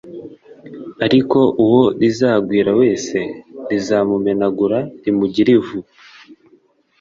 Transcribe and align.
ariko 1.05 1.39
uwo 1.63 1.83
rizagwira 1.99 2.71
wese, 2.79 3.17
rizamumenagura 3.69 4.77
rimugire 5.03 5.51
ivu.» 5.59 5.79